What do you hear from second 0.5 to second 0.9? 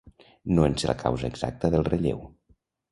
No en sé